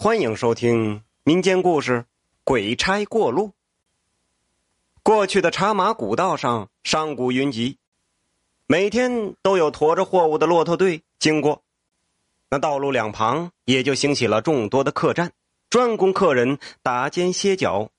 [0.00, 1.92] 欢迎收听民间故事
[2.44, 3.48] 《鬼差过路》。
[5.02, 7.78] 过去的茶马古道上，商贾云集，
[8.68, 11.64] 每天都有驮着货物的骆驼队经过。
[12.48, 15.32] 那道路两旁也就兴起了众多的客栈，
[15.68, 17.90] 专供客人打尖歇脚。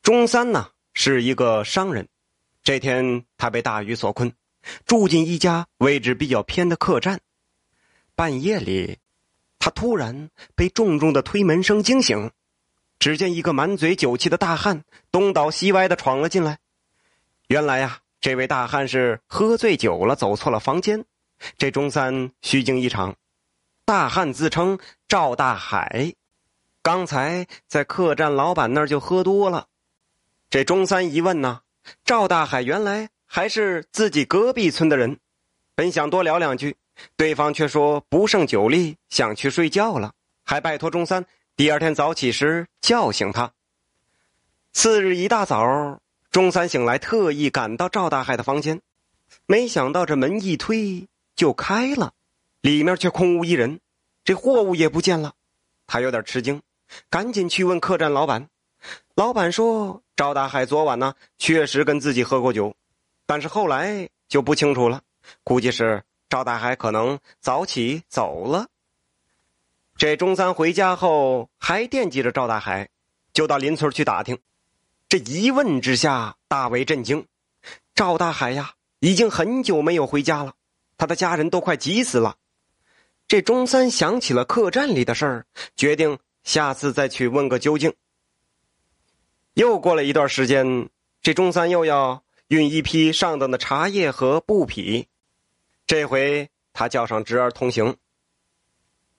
[0.00, 2.08] 中三呢是一个商人，
[2.62, 4.32] 这天他被大雨所困，
[4.86, 7.20] 住进一家位置比较偏的客栈。
[8.14, 9.00] 半夜里。
[9.64, 12.30] 他突然被重重的推门声惊醒，
[12.98, 16.58] 只见一个满嘴酒气的大汉东倒西歪的闯了进来。
[17.46, 21.06] 原来呀，这位大汉是喝醉酒了，走错了房间。
[21.56, 23.16] 这中三虚惊一场。
[23.86, 26.12] 大汉自称赵大海，
[26.82, 29.68] 刚才在客栈老板那儿就喝多了。
[30.50, 31.62] 这中三一问呢，
[32.04, 35.18] 赵大海原来还是自己隔壁村的人，
[35.74, 36.76] 本想多聊两句。
[37.16, 40.12] 对方却说不胜酒力，想去睡觉了，
[40.44, 41.24] 还拜托中三
[41.56, 43.52] 第二天早起时叫醒他。
[44.72, 46.00] 次日一大早，
[46.30, 48.80] 中三醒来，特意赶到赵大海的房间，
[49.46, 51.06] 没想到这门一推
[51.36, 52.12] 就开了，
[52.60, 53.80] 里面却空无一人，
[54.24, 55.34] 这货物也不见了。
[55.86, 56.62] 他有点吃惊，
[57.10, 58.48] 赶紧去问客栈老板。
[59.14, 62.74] 老板说赵大海昨晚呢确实跟自己喝过酒，
[63.26, 65.02] 但是后来就不清楚了，
[65.42, 66.02] 估计是。
[66.34, 68.66] 赵大海可能早起走了。
[69.96, 72.88] 这中三回家后还惦记着赵大海，
[73.32, 74.36] 就到邻村去打听。
[75.08, 77.24] 这一问之下，大为震惊。
[77.94, 80.54] 赵大海呀，已经很久没有回家了，
[80.98, 82.34] 他的家人都快急死了。
[83.28, 87.94] 这中三想起了客栈里的事儿，决定下次再去问个究竟。
[89.52, 90.88] 又过了一段时间，
[91.22, 95.06] 这中三又要运一批上等的茶叶和布匹。
[95.86, 97.96] 这回他叫上侄儿同行，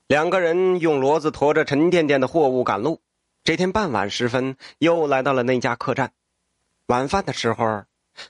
[0.07, 3.01] 两个人用骡子驮着沉甸甸的货物赶路。
[3.43, 6.11] 这天傍晚时分，又来到了那家客栈。
[6.87, 7.83] 晚饭的时候，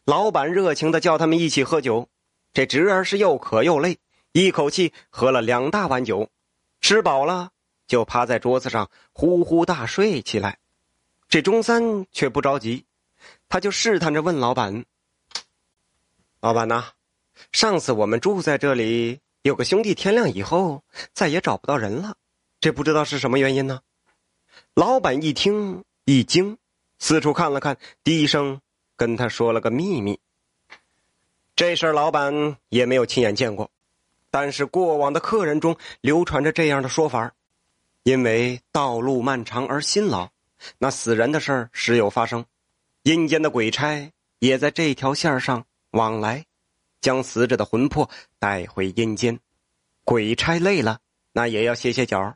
[0.03, 2.09] 老板热情的叫他们一起喝酒。
[2.51, 3.99] 这侄儿是又渴又累，
[4.33, 6.29] 一口气喝了两大碗酒，
[6.81, 7.51] 吃饱了
[7.87, 10.59] 就趴在桌子上呼呼大睡起来。
[11.29, 12.85] 这中三却不着急，
[13.47, 14.83] 他就试探着问老板
[16.41, 16.91] ：“老板呐？”
[17.51, 22.18] 上次我们住在这里，有个兄弟天亮以后再也找不到人了，
[22.59, 23.81] 这不知道是什么原因呢？
[24.73, 26.57] 老板一听一惊，
[27.00, 28.62] 四处看了看，低声
[28.96, 30.19] 跟他说了个秘密。
[31.56, 33.69] 这事儿老板也没有亲眼见过，
[34.29, 37.34] 但是过往的客人中流传着这样的说法
[38.03, 40.29] 因为道路漫长而辛劳，
[40.78, 42.46] 那死人的事儿时有发生，
[43.03, 46.46] 阴间的鬼差也在这条线上往来。
[47.05, 49.39] 将死者的魂魄带回阴间，
[50.03, 51.01] 鬼差累了，
[51.33, 52.35] 那也要歇歇脚，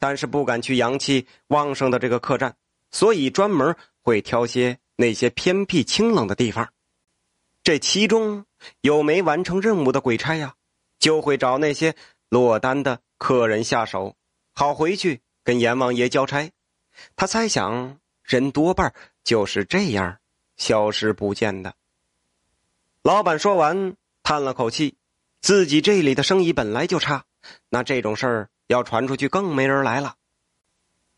[0.00, 2.56] 但是不敢去阳气旺盛的这个客栈，
[2.90, 6.72] 所以专门会挑些那些偏僻清冷的地方。
[7.62, 8.46] 这其中
[8.80, 10.56] 有没完成任务的鬼差呀，
[10.98, 11.94] 就会找那些
[12.28, 14.16] 落单的客人下手，
[14.52, 16.50] 好回去跟阎王爷交差。
[17.14, 18.92] 他猜想，人多半
[19.22, 20.18] 就是这样
[20.56, 21.76] 消失不见的。
[23.04, 23.94] 老板说完。
[24.30, 24.96] 叹了口气，
[25.40, 27.24] 自己这里的生意本来就差，
[27.68, 30.14] 那这种事儿要传出去更没人来了。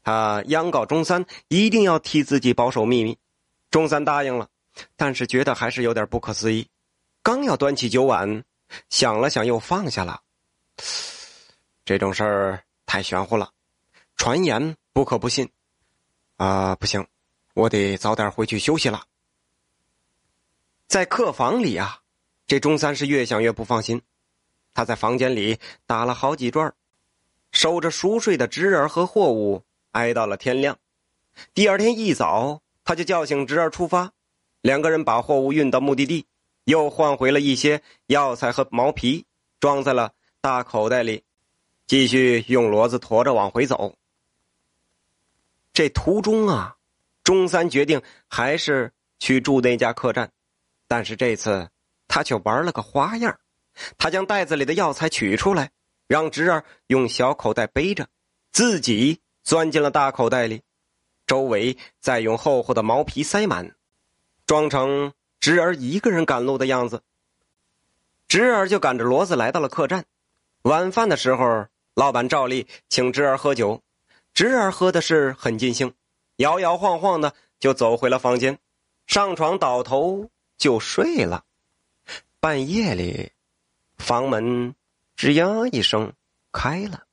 [0.03, 3.19] 他央告中三一定要替自己保守秘密，
[3.71, 4.49] 中三答应了，
[4.97, 6.69] 但是觉得还是有点不可思议。
[7.23, 8.45] 刚要端起酒碗，
[8.89, 10.23] 想了想又放下了。
[11.85, 13.51] 这种事儿太玄乎了，
[14.17, 15.51] 传言不可不信。
[16.39, 17.07] 啊，不行，
[17.53, 19.05] 我得早点回去休息了。
[20.87, 21.99] 在客房里啊。
[22.53, 24.03] 这中三是越想越不放心，
[24.75, 26.75] 他在房间里打了好几转，
[27.51, 30.79] 守着熟睡的侄儿和货物，挨到了天亮。
[31.55, 34.13] 第二天一早，他就叫醒侄儿出发，
[34.61, 36.27] 两个人把货物运到目的地，
[36.65, 39.25] 又换回了一些药材和毛皮，
[39.59, 40.13] 装在了
[40.43, 41.25] 大口袋里，
[41.87, 43.97] 继续用骡子驮着往回走。
[45.73, 46.77] 这途中啊，
[47.25, 50.31] 中三决定还是去住那家客栈，
[50.87, 51.67] 但是这次。
[52.15, 53.39] 他却玩了个花样，
[53.97, 55.71] 他将袋子里的药材取出来，
[56.07, 58.07] 让侄儿用小口袋背着，
[58.53, 60.61] 自己钻进了大口袋里，
[61.27, 63.75] 周围再用厚厚的毛皮塞满，
[64.45, 67.03] 装成侄儿一个人赶路的样子。
[68.29, 70.05] 侄儿就赶着骡子来到了客栈。
[70.65, 73.81] 晚饭的时候，老板照例请侄儿喝酒，
[74.35, 75.95] 侄儿喝的是很尽兴，
[76.37, 78.59] 摇摇晃晃的就走回了房间，
[79.07, 81.45] 上床倒头就睡了。
[82.45, 83.31] 半夜里，
[83.99, 84.75] 房门
[85.17, 86.13] 吱呀一声
[86.51, 87.05] 开了，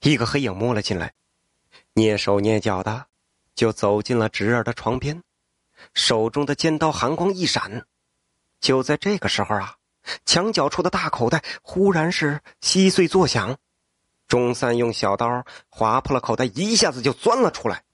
[0.00, 1.12] 一个黑影摸了进来。
[1.92, 3.08] 蹑手蹑脚的
[3.54, 5.22] 就走进了侄儿的床边，
[5.92, 7.84] 手中的尖刀寒光一闪。
[8.58, 9.76] 就在这个时候啊，
[10.24, 13.54] 墙角处的大口袋忽然是稀碎作响，
[14.28, 17.84] 钟三用小刀划破了口袋，一下子就钻了出来。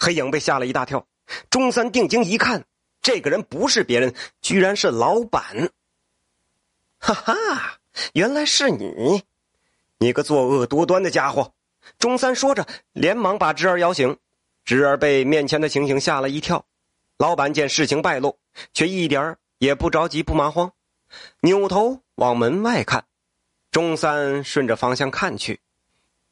[0.00, 1.06] 黑影被吓了一大跳，
[1.48, 2.64] 钟三定睛一看，
[3.00, 5.70] 这个人不是别人，居然是老板。
[7.02, 7.80] 哈哈，
[8.12, 9.24] 原来是你，
[9.98, 11.52] 你个作恶多端的家伙！
[11.98, 14.16] 钟三说着，连忙把侄儿摇醒。
[14.64, 16.64] 侄儿被面前的情形吓了一跳。
[17.18, 18.38] 老板见事情败露，
[18.72, 20.72] 却一点也不着急，不麻慌，
[21.40, 23.04] 扭头往门外看。
[23.72, 25.60] 钟三顺着方向看去，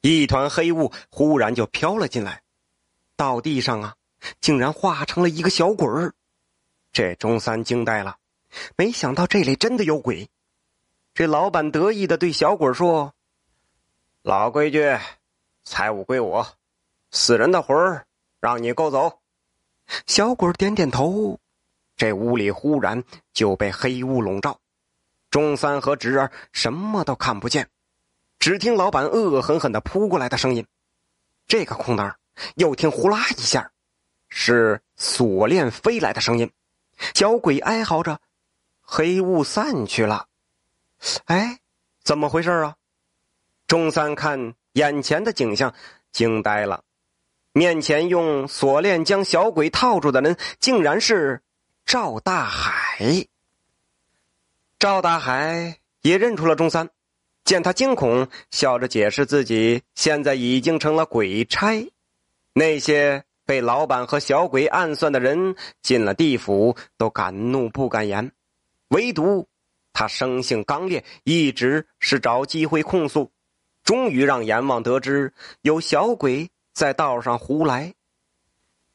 [0.03, 2.43] 一团黑雾忽然就飘了进来，
[3.17, 3.97] 到地上啊，
[4.41, 6.15] 竟然化成了一个小鬼儿。
[6.93, 8.19] 这钟三惊呆了，
[8.77, 10.29] 没想到这里真的有鬼。
[11.13, 13.13] 这老板得意的对小鬼说
[14.23, 14.99] ：“老规矩，
[15.65, 16.47] 财物归我，
[17.11, 18.07] 死人的魂儿
[18.41, 19.21] 让你勾走。”
[20.07, 21.39] 小鬼点点头。
[21.97, 23.05] 这屋里忽然
[23.35, 24.59] 就被黑雾笼罩，
[25.31, 27.69] 钟三和侄儿什么都看不见，
[28.39, 30.67] 只听老板恶狠狠的扑过来的声音。
[31.47, 32.17] 这个空档，
[32.55, 33.71] 又听呼啦一下，
[34.31, 36.51] 是锁链飞来的声音。
[37.15, 38.19] 小鬼哀嚎着，
[38.81, 40.29] 黑雾散去了。
[41.25, 41.59] 哎，
[42.03, 42.77] 怎么回事啊？
[43.67, 45.75] 钟三看眼前的景象，
[46.13, 46.83] 惊呆了。
[47.53, 51.43] 面前用锁链将小鬼套住的人，竟然是
[51.85, 53.27] 赵大海。
[54.79, 56.91] 赵大海也认出了钟三，
[57.45, 61.93] 见他惊恐，笑着解释自己现在已经成了鬼差。
[62.53, 68.33] 那些被老板和小鬼暗算的人，进了地府都敢怒不敢言，
[68.89, 69.50] 唯独。
[69.93, 73.31] 他生性刚烈，一直是找机会控诉，
[73.83, 77.95] 终于让阎王得知有小鬼在道上胡来，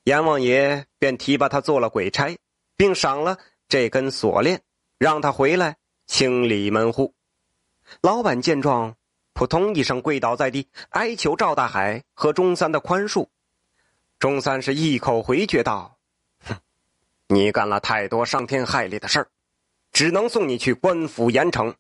[0.03, 2.37] 阎王爷便提拔他做了鬼差，
[2.77, 3.37] 并赏了
[3.67, 4.61] 这根锁链，
[4.97, 5.77] 让他回来
[6.07, 7.13] 清理门户。
[8.01, 8.95] 老板见状，
[9.33, 13.27] 扑通一声跪倒在地，哀求赵大海和钟三的宽恕。
[14.17, 15.97] 钟三是一口回绝道
[16.47, 16.55] ：“哼，
[17.27, 19.27] 你干了太多伤天害理的事儿。”
[19.95, 21.73] 只能送你去官府严惩。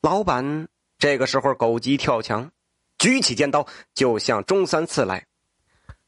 [0.00, 0.66] 老板
[0.98, 2.50] 这个时候狗急跳墙，
[2.96, 5.26] 举起尖刀就向钟三刺来。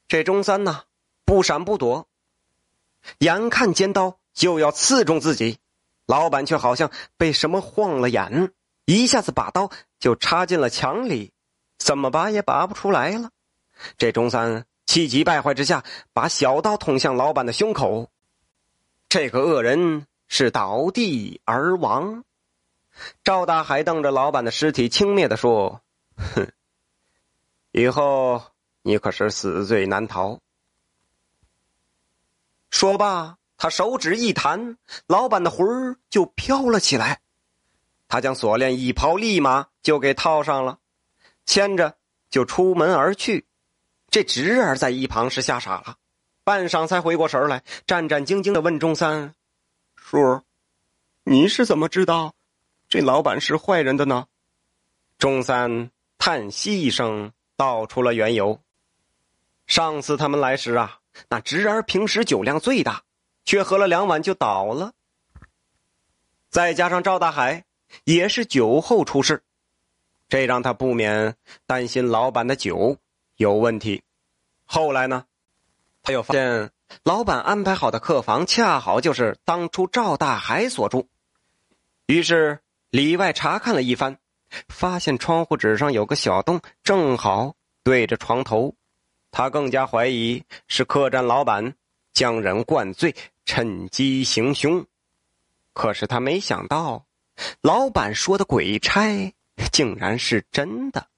[0.09, 0.85] 这钟三呢，
[1.27, 2.09] 不闪不躲，
[3.19, 5.59] 眼看尖刀就要刺中自己，
[6.07, 8.55] 老板却好像被什么晃了眼，
[8.87, 11.33] 一下子把刀就插进了墙里，
[11.77, 13.29] 怎么拔也拔不出来了。
[13.99, 15.85] 这钟三气急败坏之下，
[16.15, 18.09] 把小刀捅向老板的胸口。
[19.11, 20.07] 这个恶人。
[20.29, 22.25] 是倒地而亡。
[23.23, 25.83] 赵大海瞪着老板的尸体，轻蔑的说
[26.17, 26.51] ：“哼，
[27.73, 28.43] 以后
[28.83, 30.41] 你可是死罪难逃。”
[32.71, 37.21] 说罢，他手指一弹，老板的魂儿就飘了起来。
[38.09, 40.79] 他将锁链一抛，立马就给套上了，
[41.45, 41.97] 牵着
[42.31, 43.47] 就出门而去。
[44.09, 45.97] 这侄儿在一旁是吓傻了，
[46.45, 49.35] 半晌才回过神来，战战兢兢的问钟三。
[50.09, 50.41] 叔，
[51.25, 52.33] 你是怎么知道
[52.89, 54.29] 这老板是坏人的呢？
[55.19, 58.63] 钟三叹息一声，道出了缘由。
[59.67, 63.03] 上次他们来时啊，那侄儿平时酒量最大，
[63.45, 64.93] 却喝了两碗就倒了。
[66.51, 67.65] 再加上赵大海
[68.05, 69.43] 也是酒后出事，
[70.29, 71.35] 这让他不免
[71.67, 72.97] 担心老板的酒
[73.39, 74.05] 有问题。
[74.67, 75.27] 后来呢，
[76.05, 76.71] 他又发现。
[77.03, 81.09] 老板安排好的客房，恰好就是当初赵大海所住。
[82.07, 84.19] 于是里外查看了一番，
[84.69, 88.75] 发现窗户纸上有个小洞，正好对着床头。
[89.31, 91.75] 他更加怀疑是客栈老板
[92.13, 93.15] 将人灌醉，
[93.45, 94.87] 趁机行凶。
[95.73, 97.05] 可是他没想到，
[97.61, 99.35] 老板说的鬼差
[99.73, 101.09] 竟然是真的。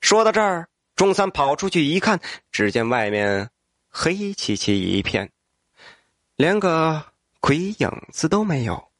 [0.00, 2.20] 说到这儿，钟三跑出去一看，
[2.52, 3.50] 只见外面。
[3.94, 5.30] 黑漆漆一片，
[6.36, 8.91] 连个鬼影子都没有。